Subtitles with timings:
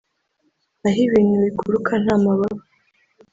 [0.87, 2.61] aho ibintu biguruka nta mababa